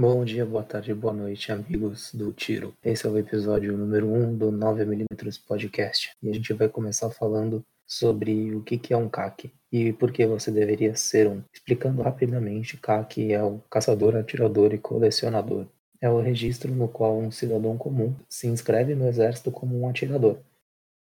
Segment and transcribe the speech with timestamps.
[0.00, 2.74] Bom dia, boa tarde, boa noite, amigos do Tiro.
[2.82, 6.16] Esse é o episódio número 1 um do 9mm Podcast.
[6.22, 10.24] E a gente vai começar falando sobre o que é um CAC e por que
[10.24, 11.42] você deveria ser um.
[11.52, 15.66] Explicando rapidamente, CAC é o caçador, atirador e colecionador.
[16.00, 20.38] É o registro no qual um cidadão comum se inscreve no exército como um atirador.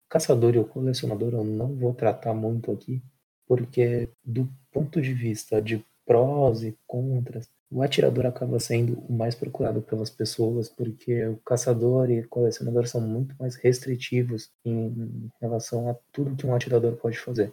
[0.08, 3.02] Caçador e o colecionador eu não vou tratar muito aqui,
[3.46, 9.34] porque do ponto de vista de prós e contras, o atirador acaba sendo o mais
[9.34, 15.88] procurado pelas pessoas, porque o caçador e o colecionador são muito mais restritivos em relação
[15.90, 17.52] a tudo que um atirador pode fazer.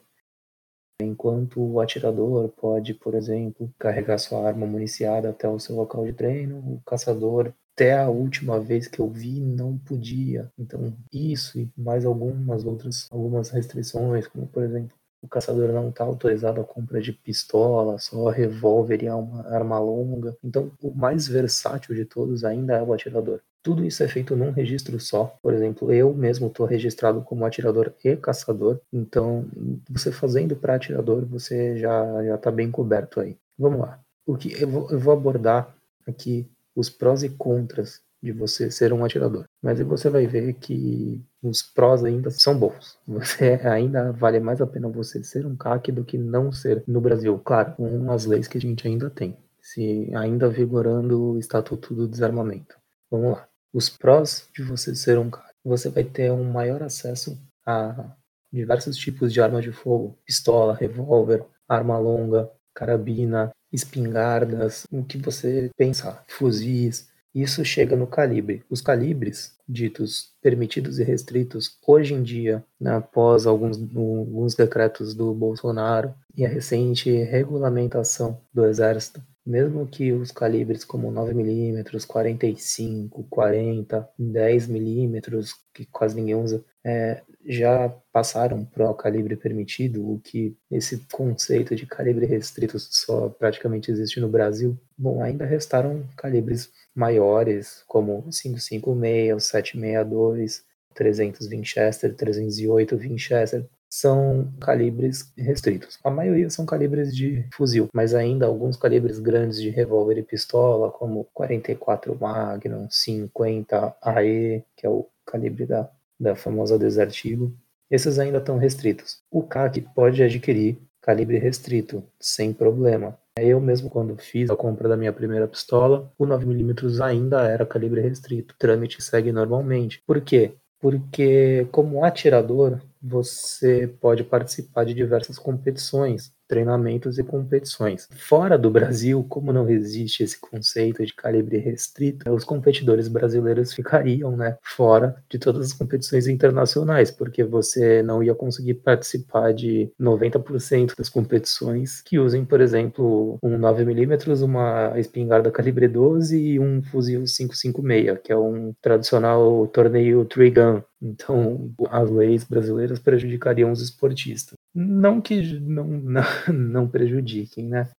[1.01, 6.13] Enquanto o atirador pode, por exemplo, carregar sua arma municiada até o seu local de
[6.13, 10.51] treino, o caçador até a última vez que eu vi não podia.
[10.57, 16.03] Então, isso e mais algumas outras algumas restrições, como por exemplo, o caçador não está
[16.03, 20.35] autorizado a compra de pistola, só revólver e uma arma longa.
[20.43, 23.39] Então, o mais versátil de todos ainda é o atirador.
[23.63, 25.37] Tudo isso é feito num registro só.
[25.41, 28.81] Por exemplo, eu mesmo estou registrado como atirador e caçador.
[28.91, 29.45] Então,
[29.89, 33.37] você fazendo para atirador, você já já está bem coberto aí.
[33.57, 33.99] Vamos lá.
[34.25, 35.73] O que eu vou, eu vou abordar
[36.05, 36.45] aqui
[36.75, 39.45] os prós e contras de você ser um atirador.
[39.63, 42.99] Mas você vai ver que os prós ainda são bons.
[43.07, 46.99] Você ainda vale mais a pena você ser um CAC do que não ser no
[46.99, 47.39] Brasil.
[47.39, 49.37] Claro, com as leis que a gente ainda tem.
[49.61, 52.75] Se ainda vigorando o Estatuto do Desarmamento.
[53.09, 53.47] Vamos lá.
[53.73, 55.53] Os prós de você ser um CAC.
[55.63, 58.13] Você vai ter um maior acesso a
[58.51, 65.71] diversos tipos de armas de fogo, pistola, revólver, arma longa, carabina, espingardas, o que você
[65.75, 68.63] pensar, fuzis, isso chega no calibre.
[68.69, 75.33] Os calibres, ditos permitidos e restritos, hoje em dia, né, após alguns, alguns decretos do
[75.33, 84.09] Bolsonaro e a recente regulamentação do Exército, mesmo que os calibres como 9mm, 45, 40,
[84.19, 91.05] 10mm, que quase ninguém usa, é, já passaram para o calibre permitido, o que esse
[91.11, 94.77] conceito de calibre restrito só praticamente existe no Brasil.
[94.97, 100.63] Bom, ainda restaram calibres maiores, como 556, 762,
[100.93, 105.99] 300 Winchester, 308 Winchester, são calibres restritos.
[106.03, 110.89] A maioria são calibres de fuzil, mas ainda alguns calibres grandes de revólver e pistola,
[110.89, 117.53] como 44 Magnum, 50 AE, que é o calibre da, da famosa Desert Eagle,
[117.89, 119.19] esses ainda estão restritos.
[119.29, 123.17] O CAC pode adquirir calibre restrito, sem problema.
[123.37, 128.01] Eu mesmo, quando fiz a compra da minha primeira pistola, o 9mm ainda era calibre
[128.01, 128.53] restrito.
[128.53, 130.01] O trâmite segue normalmente.
[130.05, 130.53] Por quê?
[130.79, 138.07] Porque, como atirador, você pode participar de diversas competições treinamentos e competições.
[138.11, 144.35] Fora do Brasil, como não existe esse conceito de calibre restrito, os competidores brasileiros ficariam
[144.35, 150.95] né, fora de todas as competições internacionais, porque você não ia conseguir participar de 90%
[150.97, 157.23] das competições que usem, por exemplo, um 9mm, uma espingarda calibre 12 e um fuzil
[157.25, 160.81] 556, que é um tradicional torneio gun.
[161.01, 164.57] Então, as leis brasileiras prejudicariam os esportistas.
[164.73, 166.23] Não que não, não,
[166.53, 167.91] não prejudiquem, né?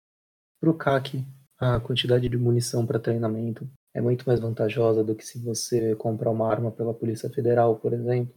[0.61, 1.25] Para o CAC,
[1.59, 6.31] a quantidade de munição para treinamento é muito mais vantajosa do que se você comprar
[6.31, 8.35] uma arma pela Polícia Federal, por exemplo.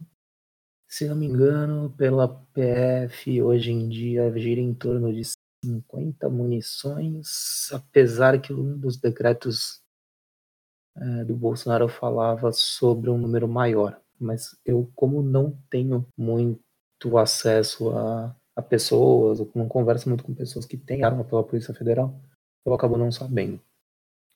[0.88, 5.22] Se não me engano, pela PF, hoje em dia gira em torno de
[5.64, 9.82] 50 munições, apesar que um dos decretos
[10.96, 14.00] é, do Bolsonaro falava sobre um número maior.
[14.18, 16.60] Mas eu, como não tenho muito
[16.98, 21.44] muito acesso a, a pessoas, ou não converso muito com pessoas que têm arma pela
[21.44, 22.20] Polícia Federal,
[22.66, 23.60] eu acabo não sabendo.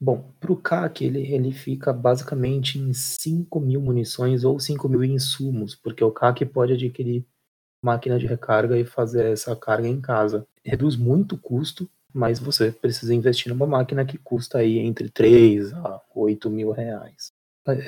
[0.00, 5.04] Bom, para o CAC ele, ele fica basicamente em 5 mil munições ou 5 mil
[5.04, 7.24] insumos, porque o CAC pode adquirir
[7.84, 10.46] máquina de recarga e fazer essa carga em casa.
[10.64, 15.72] Reduz muito o custo, mas você precisa investir numa máquina que custa aí entre 3
[15.72, 17.32] a 8 mil reais.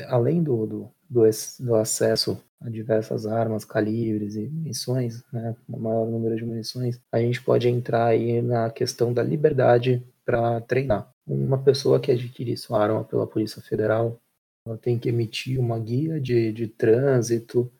[0.09, 1.23] Além do, do, do,
[1.61, 7.19] do acesso a diversas armas, calibres e munições, né, um maior número de munições, a
[7.19, 11.13] gente pode entrar aí na questão da liberdade para treinar.
[11.27, 14.19] Uma pessoa que adquirir sua arma pela Polícia Federal,
[14.67, 17.71] ela tem que emitir uma guia de, de trânsito.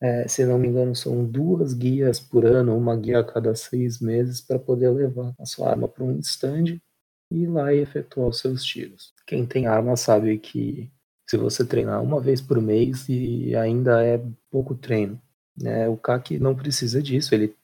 [0.00, 4.00] É, se não me engano, são duas guias por ano, uma guia a cada seis
[4.00, 6.80] meses, para poder levar a sua arma para um stand
[7.32, 9.12] e ir lá e efetuar os seus tiros.
[9.26, 10.90] Quem tem arma sabe que
[11.30, 15.22] se você treinar uma vez por mês e ainda é pouco treino.
[15.56, 15.88] Né?
[15.88, 17.54] O CAC não precisa disso, ele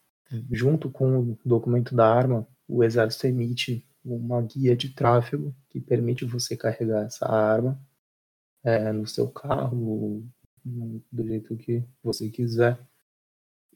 [0.52, 6.24] junto com o documento da arma, o exército emite uma guia de tráfego que permite
[6.24, 7.76] você carregar essa arma
[8.62, 10.22] é, no seu carro,
[10.64, 12.78] do jeito que você quiser.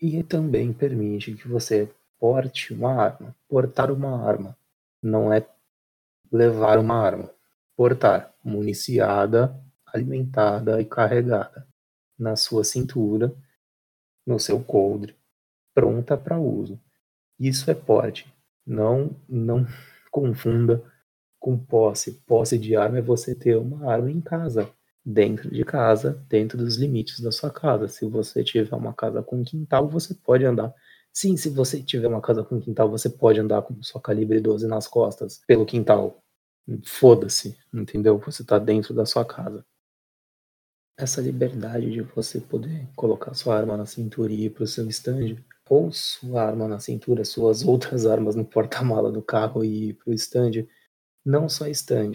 [0.01, 3.35] E também permite que você porte uma arma.
[3.49, 4.57] Portar uma arma
[5.03, 5.45] não é
[6.31, 7.29] levar uma arma.
[7.77, 9.53] Portar, municiada,
[9.93, 11.67] alimentada e carregada
[12.19, 13.35] na sua cintura,
[14.27, 15.17] no seu coldre,
[15.75, 16.81] pronta para uso.
[17.39, 18.33] Isso é porte.
[18.67, 19.67] Não, não
[20.11, 20.83] confunda
[21.39, 22.23] com posse.
[22.27, 24.71] Posse de arma é você ter uma arma em casa,
[25.05, 27.89] dentro de casa, dentro dos limites da sua casa.
[27.89, 30.73] Se você tiver uma casa com quintal, você pode andar.
[31.13, 34.67] Sim, se você tiver uma casa com quintal, você pode andar com sua calibre 12
[34.69, 36.23] nas costas pelo quintal.
[36.87, 38.19] Foda-se, entendeu?
[38.19, 39.65] Você tá dentro da sua casa.
[41.01, 45.37] Essa liberdade de você poder colocar sua arma na cintura e ir pro seu stand,
[45.67, 50.13] ou sua arma na cintura, suas outras armas no porta-mala do carro e ir pro
[50.13, 50.67] stand,
[51.25, 52.13] não só stand.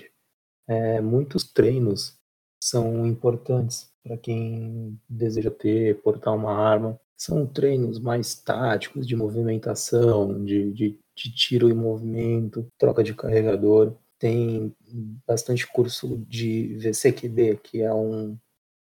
[0.67, 2.15] É, muitos treinos
[2.61, 6.99] são importantes para quem deseja ter, portar uma arma.
[7.17, 13.95] São treinos mais táticos de movimentação, de, de, de tiro em movimento, troca de carregador.
[14.19, 14.71] Tem
[15.27, 18.37] bastante curso de VCQB, que é um,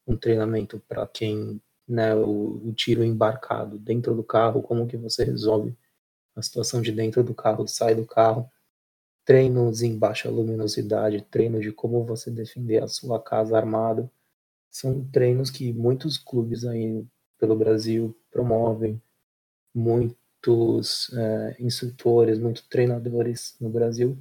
[0.07, 5.23] um treinamento para quem né, o, o, tiro embarcado dentro do carro, como que você
[5.23, 5.77] resolve
[6.35, 8.49] a situação de dentro do carro, sai do carro.
[9.25, 14.09] Treinos em baixa luminosidade, treino de como você defender a sua casa armada.
[14.69, 17.05] São treinos que muitos clubes aí
[17.37, 19.01] pelo Brasil promovem,
[19.73, 24.17] muitos é, instrutores, muitos treinadores no Brasil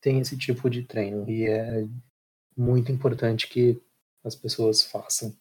[0.00, 1.28] têm esse tipo de treino.
[1.28, 1.86] E é
[2.56, 3.80] muito importante que
[4.24, 5.34] as pessoas façam.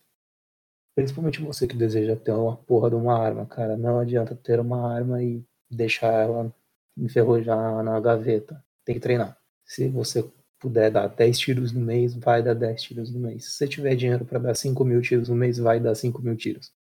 [0.96, 3.76] Principalmente você que deseja ter uma porra de uma arma, cara.
[3.78, 6.54] Não adianta ter uma arma e deixar ela
[6.98, 9.38] enferrujar na gaveta tem que treinar.
[9.66, 13.46] Se você puder dar 10 tiros no mês, vai dar 10 tiros no mês.
[13.46, 16.36] Se você tiver dinheiro para dar 5 mil tiros no mês, vai dar 5 mil
[16.36, 16.72] tiros.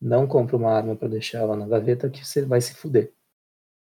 [0.00, 3.12] Não compre uma arma para deixar ela na gaveta que você vai se fuder.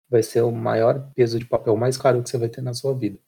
[0.08, 2.94] Vai ser o maior peso de papel mais caro que você vai ter na sua
[2.94, 3.18] vida.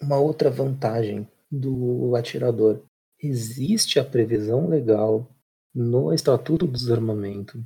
[0.00, 2.82] Uma outra vantagem do atirador.
[3.20, 5.28] Existe a previsão legal
[5.74, 7.64] no Estatuto do Desarmamento,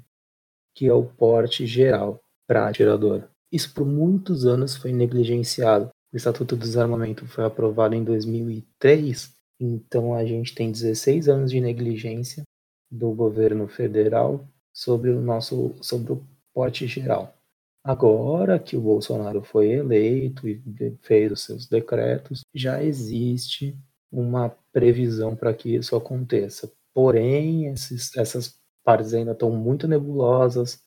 [0.75, 3.29] que é o porte geral para atirador.
[3.51, 5.91] Isso por muitos anos foi negligenciado.
[6.13, 11.61] O Estatuto do Desarmamento foi aprovado em 2003, então a gente tem 16 anos de
[11.61, 12.45] negligência
[12.91, 17.37] do governo federal sobre o nosso sobre o porte geral.
[17.85, 20.63] Agora que o Bolsonaro foi eleito e
[21.03, 23.77] fez os seus decretos, já existe
[24.11, 26.73] uma previsão para que isso aconteça.
[26.95, 28.55] Porém, esses, essas
[28.85, 30.81] partes ainda estão muito nebulosas,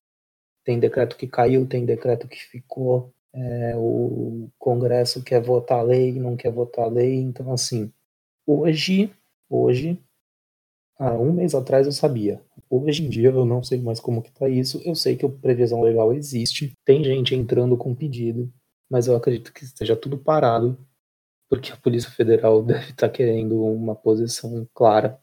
[0.64, 3.14] tem decreto que caiu, tem decreto que ficou.
[3.34, 7.16] É, o Congresso quer votar lei, não quer votar lei.
[7.16, 7.92] Então, assim,
[8.46, 9.12] hoje,
[9.50, 10.00] hoje,
[10.98, 12.42] há um mês atrás eu sabia.
[12.70, 14.82] Hoje em dia eu não sei mais como que tá isso.
[14.84, 16.74] Eu sei que a previsão legal existe.
[16.84, 18.52] Tem gente entrando com pedido,
[18.90, 20.78] mas eu acredito que esteja tudo parado,
[21.50, 25.20] porque a Polícia Federal deve estar tá querendo uma posição clara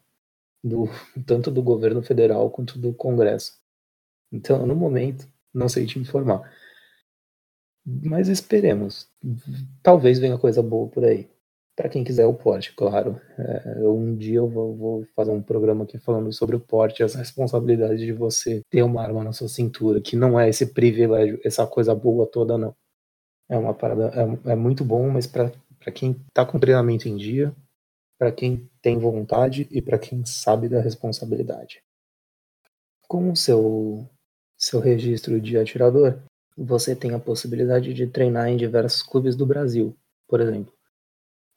[0.63, 0.85] do
[1.27, 3.61] tanto do governo federal quanto do Congresso.
[4.31, 6.51] Então, no momento, não sei te informar.
[7.85, 9.09] Mas esperemos.
[9.83, 11.29] Talvez venha coisa boa por aí.
[11.75, 13.21] Para quem quiser o porte, claro.
[13.39, 17.15] É, um dia eu vou, vou, fazer um programa aqui falando sobre o porte, as
[17.15, 21.67] responsabilidades de você ter uma arma na sua cintura, que não é esse privilégio, essa
[21.67, 22.75] coisa boa toda, não.
[23.49, 24.13] É uma parada,
[24.47, 25.51] é, é muito bom, mas para
[25.91, 27.55] quem está com treinamento em dia,
[28.19, 31.83] para quem tem vontade e para quem sabe da responsabilidade.
[33.09, 34.09] Com o seu
[34.57, 36.21] seu registro de atirador,
[36.57, 39.97] você tem a possibilidade de treinar em diversos clubes do Brasil,
[40.29, 40.73] por exemplo.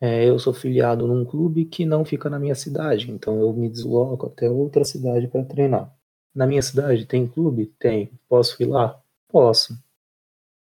[0.01, 3.70] É, eu sou filiado num clube que não fica na minha cidade, então eu me
[3.70, 5.96] desloco até outra cidade para treinar.
[6.34, 7.67] Na minha cidade tem clube?
[7.79, 8.12] Tem.
[8.27, 9.00] Posso ir lá?
[9.29, 9.77] Posso.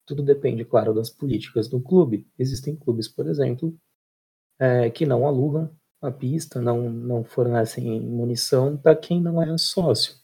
[0.08, 2.28] Tudo depende, claro, das políticas do clube.
[2.40, 3.78] Existem clubes, por exemplo,
[4.60, 5.70] é, que não alugam
[6.02, 10.16] a pista, não, não fornecem munição para quem não é sócio.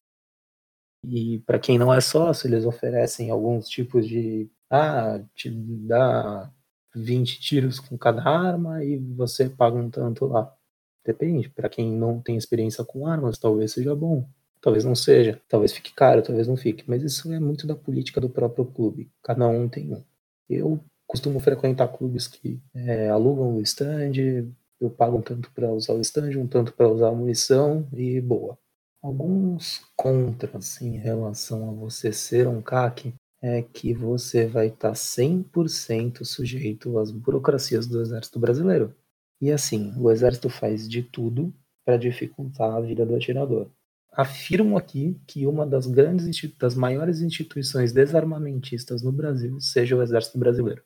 [1.06, 4.50] E para quem não é sócio, eles oferecem alguns tipos de.
[4.70, 6.52] Ah, te dá
[6.96, 10.56] 20 tiros com cada arma e você paga um tanto lá.
[11.06, 11.50] Depende.
[11.50, 14.28] Para quem não tem experiência com armas, talvez seja bom.
[14.64, 15.42] Talvez não seja.
[15.50, 16.86] Talvez fique caro, talvez não fique.
[16.88, 19.12] Mas isso é muito da política do próprio clube.
[19.22, 20.02] Cada um tem um.
[20.50, 24.14] Eu costumo frequentar clubes que é, alugam o stand,
[24.80, 28.22] eu pago um tanto para usar o stand, um tanto para usar a munição e
[28.22, 28.58] boa.
[29.02, 34.94] Alguns contras em relação a você ser um CAC é que você vai estar tá
[34.94, 38.96] 100% sujeito às burocracias do Exército Brasileiro.
[39.42, 41.54] E assim, o Exército faz de tudo
[41.86, 43.70] para dificultar a vida do atirador.
[44.16, 50.38] Afirmo aqui que uma das grandes, das maiores instituições desarmamentistas no Brasil seja o Exército
[50.38, 50.84] Brasileiro.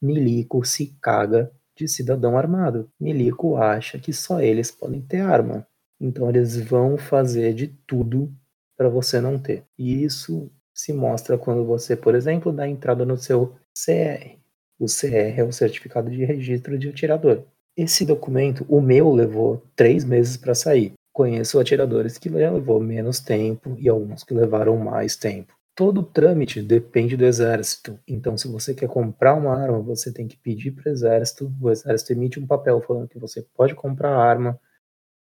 [0.00, 2.88] Milico se caga de cidadão armado.
[3.00, 5.66] Milico acha que só eles podem ter arma.
[6.00, 8.32] Então eles vão fazer de tudo
[8.76, 9.64] para você não ter.
[9.76, 14.38] E isso se mostra quando você, por exemplo, dá entrada no seu CR.
[14.78, 17.42] O CR é o Certificado de Registro de Atirador.
[17.76, 20.92] Esse documento, o meu, levou três meses para sair.
[21.18, 25.52] Conheço atiradores que levou menos tempo e alguns que levaram mais tempo.
[25.74, 27.98] Todo trâmite depende do exército.
[28.06, 31.52] Então, se você quer comprar uma arma, você tem que pedir para o exército.
[31.60, 34.60] O exército emite um papel falando que você pode comprar a arma,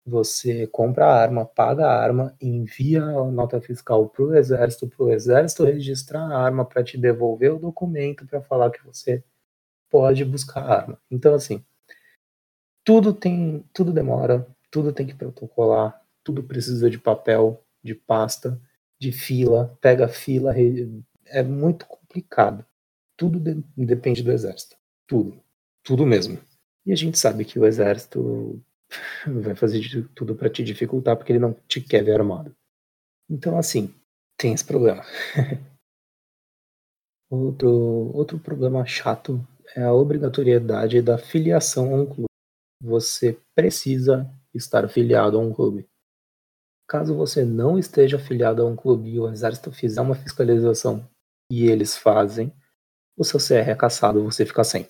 [0.05, 5.03] você compra a arma, paga a arma, envia a nota fiscal para o exército, para
[5.03, 9.25] o exército registrar a arma para te devolver o documento para falar que você
[9.89, 10.99] pode buscar a arma.
[11.11, 11.65] Então assim,
[12.85, 14.47] tudo tem, tudo demora,
[14.77, 18.61] tudo tem que protocolar, tudo precisa de papel, de pasta,
[19.01, 20.53] de fila, pega fila,
[21.25, 22.63] é muito complicado.
[23.17, 25.43] Tudo de, depende do exército, tudo,
[25.83, 26.39] tudo mesmo.
[26.85, 28.63] E a gente sabe que o exército
[29.43, 32.55] vai fazer de tudo para te dificultar porque ele não te quer ver armado.
[33.31, 33.95] Então, assim,
[34.37, 35.03] tem esse problema.
[37.33, 37.71] outro,
[38.15, 39.43] outro problema chato
[39.75, 42.27] é a obrigatoriedade da filiação a um clube.
[42.83, 45.89] Você precisa estar filiado a um clube.
[46.89, 51.09] Caso você não esteja afiliado a um clube e o exército fizer uma fiscalização
[51.51, 52.53] e eles fazem,
[53.17, 54.89] o seu CR é caçado, você fica sem.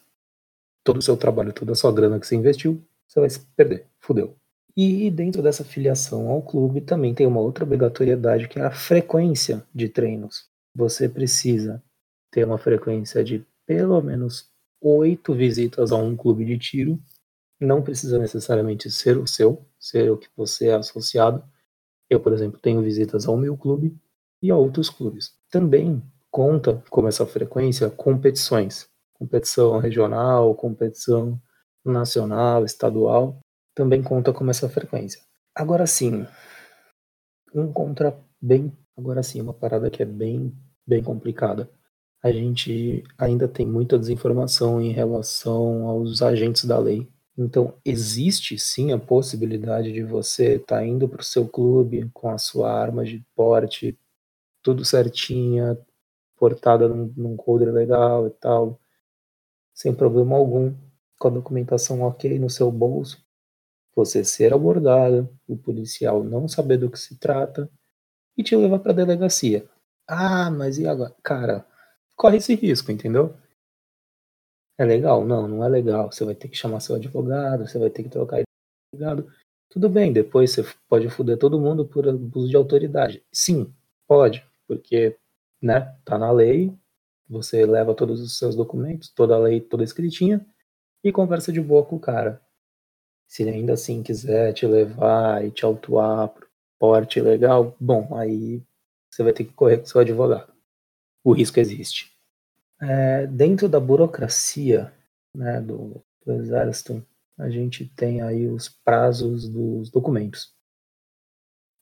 [0.85, 3.87] Todo o seu trabalho, toda a sua grana que você investiu, você vai se perder.
[4.01, 4.37] Fudeu.
[4.77, 9.65] E dentro dessa filiação ao clube também tem uma outra obrigatoriedade que é a frequência
[9.75, 10.49] de treinos.
[10.75, 11.83] Você precisa
[12.31, 17.01] ter uma frequência de pelo menos oito visitas a um clube de tiro.
[17.61, 21.43] Não precisa necessariamente ser o seu, ser o que você é associado.
[22.11, 23.97] Eu, por exemplo, tenho visitas ao meu clube
[24.43, 25.33] e a outros clubes.
[25.51, 28.89] Também conta como essa frequência competições.
[29.15, 31.41] Competição regional, competição
[31.85, 33.41] nacional, estadual,
[33.75, 35.21] também conta como essa frequência.
[35.55, 36.27] Agora sim,
[37.55, 40.55] um contra bem, agora sim, uma parada que é bem,
[40.87, 41.71] bem complicada.
[42.23, 47.09] A gente ainda tem muita desinformação em relação aos agentes da lei.
[47.39, 52.31] Então, existe sim a possibilidade de você estar tá indo para o seu clube com
[52.31, 53.99] a sua arma de porte,
[54.63, 55.79] tudo certinha,
[56.37, 58.81] portada num, num coldre legal e tal,
[59.75, 60.75] sem problema algum
[61.19, 63.25] com a documentação ok no seu bolso,
[63.95, 67.71] você ser abordado, o policial não saber do que se trata
[68.37, 69.67] e te levar para a delegacia.
[70.07, 71.15] Ah, mas e agora?
[71.23, 71.67] Cara,
[72.15, 73.35] corre esse risco, entendeu?
[74.79, 75.25] É legal?
[75.25, 76.11] Não, não é legal.
[76.13, 78.43] Você vai ter que chamar seu advogado, você vai ter que trocar
[78.93, 79.31] advogado.
[79.71, 83.25] Tudo bem, depois você pode foder todo mundo por abuso de autoridade.
[83.33, 83.73] Sim,
[84.07, 85.17] pode, porque,
[85.61, 86.73] né, tá na lei,
[87.29, 90.47] você leva todos os seus documentos, toda a lei toda escritinha,
[91.03, 92.41] e conversa de boa com o cara.
[93.29, 98.63] Se ele ainda assim quiser te levar e te autuar pro porte legal, bom, aí
[99.11, 100.53] você vai ter que correr com seu advogado.
[101.25, 102.16] O risco existe.
[102.81, 104.93] É, dentro da burocracia
[105.35, 107.05] né, do, do exército,
[107.39, 110.55] a gente tem aí os prazos dos documentos.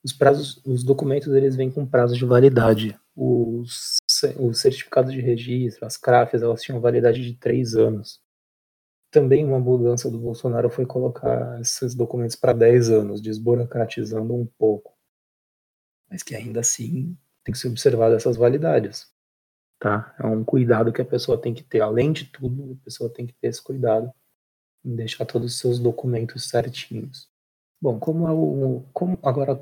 [0.04, 2.98] Os prazos, os documentos eles vêm com prazo de validade.
[3.16, 3.96] Os,
[4.38, 8.22] os certificados de registro, as CRAFs, elas tinham validade de três anos
[9.14, 14.92] também uma mudança do Bolsonaro foi colocar esses documentos para 10 anos, desburocratizando um pouco.
[16.10, 19.06] Mas que ainda assim tem que ser observado essas validades.
[19.84, 20.16] Tá?
[20.18, 21.82] É um cuidado que a pessoa tem que ter.
[21.82, 24.10] Além de tudo, a pessoa tem que ter esse cuidado
[24.82, 27.28] em deixar todos os seus documentos certinhos.
[27.82, 28.82] Bom, como é o.
[28.94, 29.60] Como, agora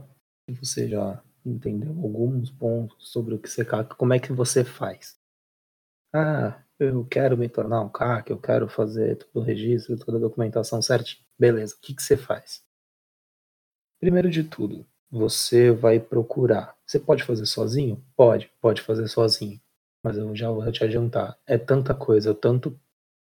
[0.48, 3.66] você já entendeu alguns pontos sobre o que você
[3.98, 5.18] como é que você faz?
[6.14, 10.20] Ah, eu quero me tornar um CAC, eu quero fazer todo o registro, toda a
[10.20, 11.26] documentação certinho.
[11.36, 12.62] Beleza, o que, que você faz?
[13.98, 16.76] Primeiro de tudo, você vai procurar.
[16.86, 18.00] Você pode fazer sozinho?
[18.14, 19.60] Pode, pode fazer sozinho.
[20.02, 21.38] Mas eu já vou te adiantar.
[21.46, 22.78] É tanta coisa, tanto,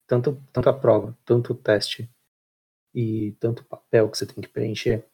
[0.07, 2.11] tanto, tanta prova, tanto teste
[2.95, 5.07] e tanto papel que você tem que preencher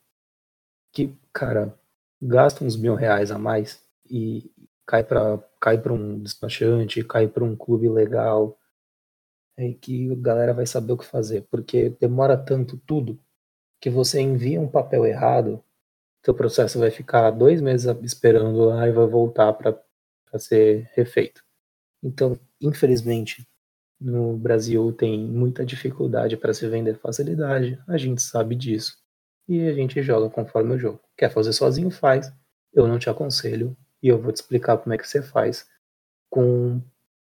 [0.93, 1.77] que, cara,
[2.23, 4.51] gasta uns mil reais a mais e
[4.87, 8.59] cai para cai um despachante, cai para um clube legal,
[9.57, 13.19] é que a galera vai saber o que fazer, porque demora tanto tudo
[13.81, 15.63] que você envia um papel errado,
[16.25, 19.79] seu processo vai ficar dois meses esperando lá e vai voltar para
[20.39, 21.44] ser refeito.
[22.05, 23.49] Então, infelizmente,
[23.99, 28.99] no Brasil tem muita dificuldade para se vender facilidade, a gente sabe disso.
[29.49, 31.01] E a gente joga conforme o jogo.
[31.17, 31.91] Quer fazer sozinho?
[31.91, 32.31] Faz.
[32.73, 35.67] Eu não te aconselho e eu vou te explicar como é que você faz
[36.29, 36.81] com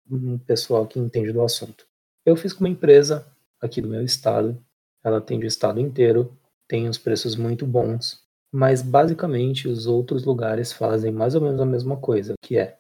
[0.10, 1.86] um pessoal que entende do assunto.
[2.26, 3.26] Eu fiz com uma empresa
[3.62, 4.62] aqui do meu estado,
[5.04, 8.22] ela atende o estado inteiro, tem uns preços muito bons,
[8.52, 12.78] mas basicamente os outros lugares fazem mais ou menos a mesma coisa, que é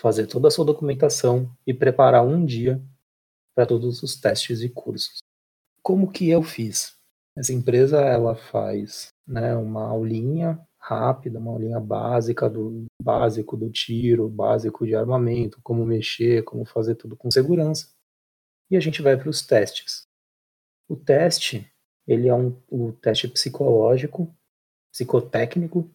[0.00, 2.80] fazer toda a sua documentação e preparar um dia
[3.54, 5.18] para todos os testes e cursos.
[5.82, 6.96] Como que eu fiz?
[7.36, 14.28] Essa empresa ela faz né, uma aulinha rápida, uma aulinha básica do básico do tiro,
[14.28, 17.88] básico de armamento, como mexer, como fazer tudo com segurança.
[18.70, 20.02] E a gente vai para os testes.
[20.88, 21.70] O teste,
[22.06, 24.32] ele é um o teste psicológico,
[24.92, 25.90] psicotécnico,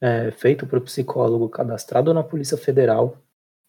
[0.00, 3.18] é, feito por psicólogo cadastrado na Polícia Federal.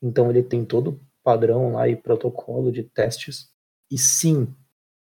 [0.02, 3.50] Então ele tem todo o padrão lá e protocolo de testes.
[3.90, 4.54] E sim,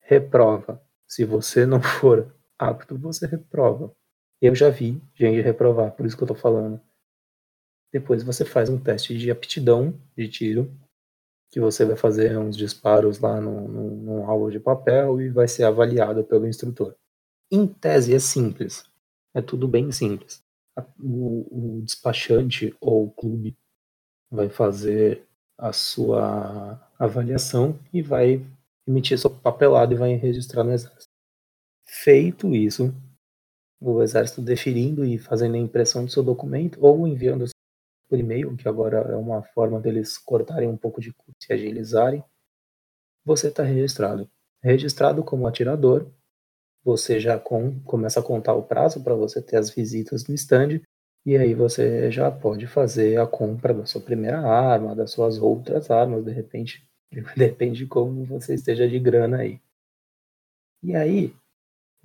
[0.01, 0.81] reprova.
[1.07, 3.95] Se você não for apto, você reprova.
[4.41, 6.79] Eu já vi gente reprovar, por isso que eu tô falando.
[7.91, 10.71] Depois você faz um teste de aptidão de tiro,
[11.49, 15.63] que você vai fazer uns disparos lá no, num alvo de papel e vai ser
[15.63, 16.95] avaliado pelo instrutor.
[17.49, 18.83] Em tese é simples,
[19.33, 20.43] é tudo bem simples.
[20.99, 23.55] O, o despachante ou o clube
[24.35, 25.25] vai fazer
[25.57, 28.45] a sua avaliação e vai
[28.87, 31.13] emitir seu papelado e vai registrar no exército.
[31.85, 32.93] Feito isso,
[33.79, 37.45] o exército deferindo e fazendo a impressão do seu documento ou enviando
[38.07, 42.23] por e-mail, que agora é uma forma deles cortarem um pouco de custo e agilizarem,
[43.23, 44.29] você está registrado.
[44.61, 46.07] Registrado como atirador,
[46.83, 50.81] você já com, começa a contar o prazo para você ter as visitas no stand,
[51.25, 55.89] e aí você já pode fazer a compra da sua primeira arma, das suas outras
[55.89, 56.87] armas, de repente,
[57.35, 59.59] depende de como você esteja de grana aí.
[60.83, 61.33] E aí,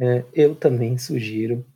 [0.01, 1.67] é, eu também sugiro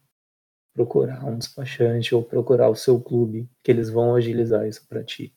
[0.74, 5.36] procurar um despachante ou procurar o seu clube, que eles vão agilizar isso para ti.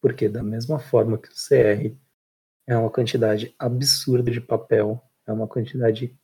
[0.00, 1.94] Porque da mesma forma que o CR
[2.66, 6.18] é uma quantidade absurda de papel, é uma quantidade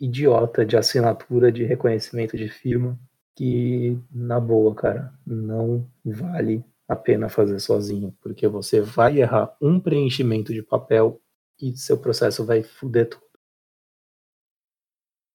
[0.00, 2.98] idiota de assinatura de reconhecimento de firma,
[3.34, 9.80] que na boa, cara, não vale a pena fazer sozinho, porque você vai errar um
[9.80, 11.20] preenchimento de papel
[11.60, 13.22] e seu processo vai foder tudo.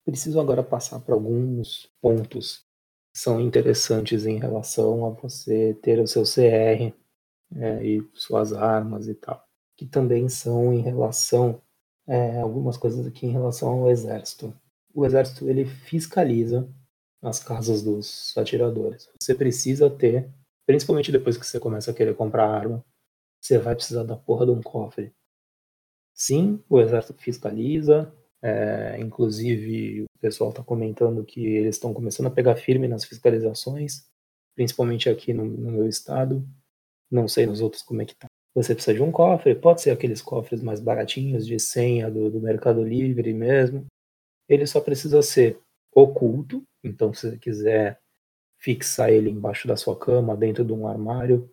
[0.05, 2.65] Preciso agora passar por alguns pontos
[3.13, 6.93] que são interessantes em relação a você ter o seu CR
[7.55, 9.43] é, e suas armas e tal,
[9.75, 11.61] que também são em relação
[12.05, 14.53] é, algumas coisas aqui em relação ao exército.
[14.93, 16.69] O exército ele fiscaliza
[17.21, 19.09] as casas dos atiradores.
[19.21, 20.29] Você precisa ter,
[20.65, 22.83] principalmente depois que você começa a querer comprar arma,
[23.41, 25.13] você vai precisar da porra de um cofre.
[26.13, 32.31] Sim, o exército fiscaliza, é, inclusive, o pessoal está comentando que eles estão começando a
[32.31, 34.07] pegar firme nas fiscalizações,
[34.55, 36.47] principalmente aqui no, no, meu estado.
[37.09, 38.27] Não sei nos outros como é que tá.
[38.55, 42.39] Você precisa de um cofre, pode ser aqueles cofres mais baratinhos de senha do, do
[42.39, 43.85] Mercado Livre mesmo.
[44.49, 45.59] Ele só precisa ser
[46.01, 47.99] oculto, então se você quiser
[48.59, 51.49] fixar ele embaixo da sua cama, dentro de um armário,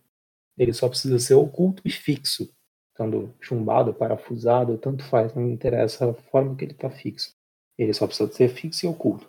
[0.56, 2.48] ele só precisa ser oculto e fixo
[2.94, 7.34] estando chumbado, parafusado, tanto faz, não interessa a forma que ele está fixo.
[7.76, 9.28] Ele só precisa ser fixo e oculto.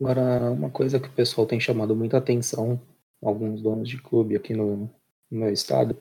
[0.00, 2.80] Agora, uma coisa que o pessoal tem chamado muita atenção,
[3.22, 4.90] alguns donos de clube aqui no,
[5.30, 5.96] no meu estado,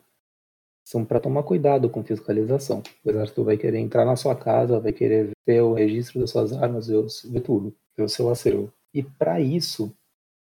[0.89, 2.81] são para tomar cuidado com fiscalização.
[3.05, 6.51] O exército vai querer entrar na sua casa, vai querer ver o registro das suas
[6.51, 8.73] armas, ver, ver tudo, ver o seu acervo.
[8.91, 9.93] E para isso,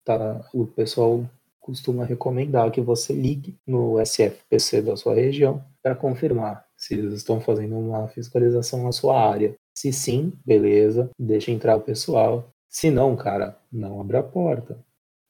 [0.05, 1.25] tá, o pessoal
[1.59, 7.41] costuma recomendar que você ligue no SFPC da sua região para confirmar se eles estão
[7.41, 9.55] fazendo uma fiscalização na sua área.
[9.75, 12.53] Se sim, beleza, deixa entrar o pessoal.
[12.69, 14.79] Se não, cara, não abra a porta.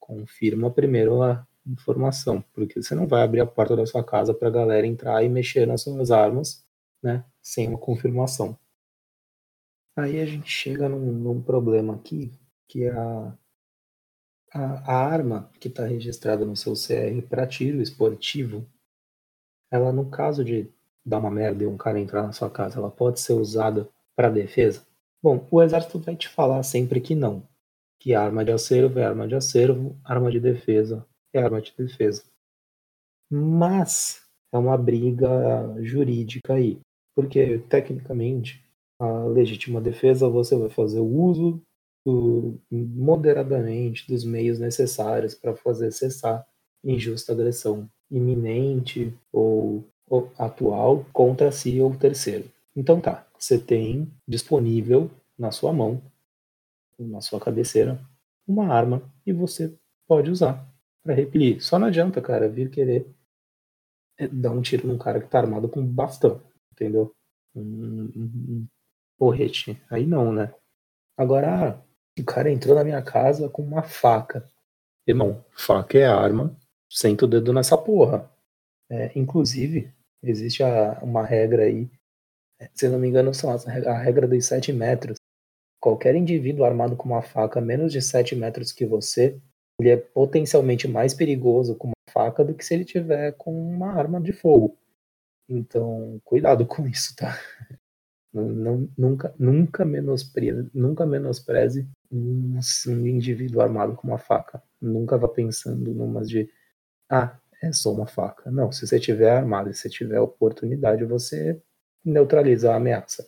[0.00, 4.48] Confirma primeiro a informação, porque você não vai abrir a porta da sua casa para
[4.48, 6.64] a galera entrar e mexer nas suas armas,
[7.02, 8.58] né, sem uma confirmação.
[9.96, 12.30] Aí a gente chega num, num problema aqui,
[12.68, 13.36] que é a
[14.52, 18.66] a, a arma que está registrada no seu CR para tiro esportivo,
[19.70, 20.68] ela no caso de
[21.04, 24.30] dar uma merda e um cara entrar na sua casa, ela pode ser usada para
[24.30, 24.84] defesa?
[25.22, 27.46] Bom, o exército vai te falar sempre que não.
[27.98, 31.06] Que arma de acervo é arma de acervo, arma de defesa
[31.38, 32.24] é arma de defesa.
[33.30, 34.22] Mas
[34.52, 35.28] é uma briga
[35.82, 36.80] jurídica aí.
[37.14, 38.62] Porque, tecnicamente,
[38.98, 41.62] a legítima defesa você vai fazer o uso
[42.04, 46.46] do, moderadamente dos meios necessários para fazer cessar
[46.84, 52.48] injusta agressão iminente ou, ou atual contra si ou terceiro.
[52.76, 56.00] Então tá, você tem disponível na sua mão,
[56.98, 58.00] na sua cabeceira,
[58.46, 59.74] uma arma e você
[60.06, 60.75] pode usar
[61.06, 61.62] para repelir.
[61.62, 63.06] Só não adianta, cara, vir querer
[64.32, 66.42] dar um tiro num cara que tá armado com bastão,
[66.72, 67.14] entendeu?
[67.54, 68.66] Um, um,
[69.18, 69.80] porrete.
[69.88, 70.52] Aí não, né?
[71.16, 71.82] Agora,
[72.18, 74.44] o cara entrou na minha casa com uma faca.
[75.06, 76.56] Irmão, faca é arma,
[76.90, 78.30] senta o dedo nessa porra.
[78.90, 79.92] É, inclusive,
[80.22, 81.90] existe a, uma regra aí,
[82.60, 85.16] é, se eu não me engano, são as, a regra dos 7 metros.
[85.80, 89.40] Qualquer indivíduo armado com uma faca menos de 7 metros que você,
[89.78, 93.92] ele é potencialmente mais perigoso com uma faca do que se ele tiver com uma
[93.92, 94.76] arma de fogo.
[95.48, 97.38] Então, cuidado com isso, tá?
[98.32, 102.58] Não, nunca, nunca menospreze, nunca menospreze um,
[102.88, 104.62] um indivíduo armado com uma faca.
[104.80, 106.50] Nunca vá pensando numas de
[107.08, 108.50] ah, é só uma faca.
[108.50, 111.60] Não, se você tiver armado e se tiver oportunidade, você
[112.04, 113.26] neutraliza a ameaça.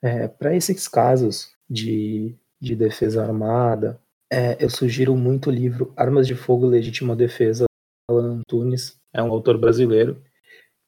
[0.00, 6.26] É, Para esses casos de, de defesa armada, é, eu sugiro muito o livro Armas
[6.26, 7.64] de Fogo Legítima Defesa,
[8.10, 10.22] Alan Antunes, é um autor brasileiro.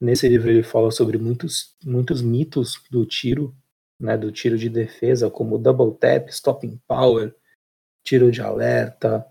[0.01, 3.55] Nesse livro ele fala sobre muitos, muitos mitos do tiro,
[4.01, 7.35] né, do tiro de defesa, como double tap, stopping power,
[8.03, 9.27] tiro de alerta,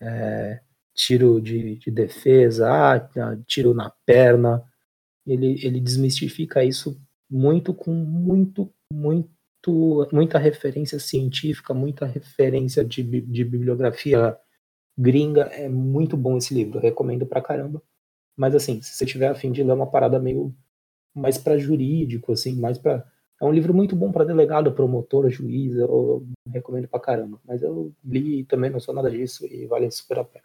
[0.00, 0.60] é,
[0.94, 3.08] tiro de, de defesa, ah,
[3.46, 4.62] tiro na perna.
[5.26, 6.98] Ele, ele desmistifica isso
[7.30, 9.30] muito com muito, muito,
[10.12, 14.36] muita referência científica, muita referência de, de bibliografia
[14.96, 15.42] gringa.
[15.44, 17.82] É muito bom esse livro, recomendo pra caramba.
[18.36, 20.54] Mas assim, se você tiver afim de ler uma parada meio
[21.14, 23.06] mais para jurídico, assim, mais para
[23.40, 27.40] é um livro muito bom para delegado, promotor, juiz, eu recomendo pra caramba.
[27.44, 30.44] Mas eu li e também não sou nada disso e vale super a pena.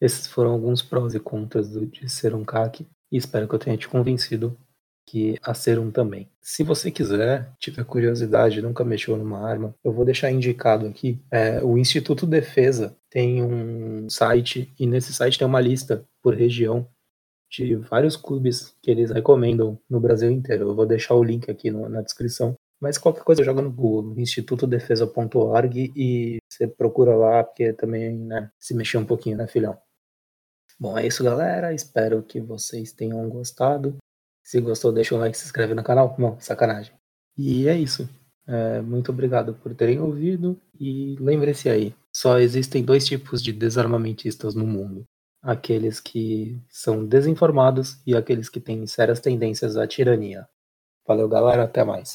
[0.00, 3.76] Esses foram alguns prós e contras de ser um CAC e espero que eu tenha
[3.76, 4.56] te convencido
[5.06, 6.28] que a ser um também.
[6.42, 11.20] Se você quiser, tiver curiosidade, nunca mexeu numa arma, eu vou deixar indicado aqui.
[11.30, 16.88] É, o Instituto Defesa tem um site e nesse site tem uma lista por região
[17.50, 20.68] de vários clubes que eles recomendam no Brasil inteiro.
[20.68, 22.54] Eu vou deixar o link aqui no, na descrição.
[22.80, 28.74] Mas qualquer coisa joga no Google, institutodefesa.org e você procura lá, porque também né, se
[28.74, 29.78] mexer um pouquinho, né, filhão?
[30.78, 31.72] Bom, é isso, galera.
[31.72, 33.96] Espero que vocês tenham gostado.
[34.46, 36.14] Se gostou, deixa um like, se inscreve no canal.
[36.16, 36.94] Bom, sacanagem.
[37.36, 38.08] E é isso.
[38.46, 40.56] É, muito obrigado por terem ouvido.
[40.78, 45.04] E lembre-se aí: só existem dois tipos de desarmamentistas no mundo:
[45.42, 50.46] aqueles que são desinformados e aqueles que têm sérias tendências à tirania.
[51.04, 51.64] Valeu, galera.
[51.64, 52.14] Até mais.